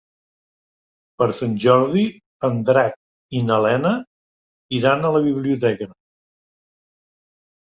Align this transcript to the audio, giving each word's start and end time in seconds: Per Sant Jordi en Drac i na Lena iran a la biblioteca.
Per 1.21 1.25
Sant 1.39 1.51
Jordi 1.65 2.05
en 2.49 2.57
Drac 2.69 2.97
i 3.41 3.43
na 3.51 3.59
Lena 3.67 3.93
iran 4.79 5.07
a 5.07 5.13
la 5.19 5.23
biblioteca. 5.29 5.91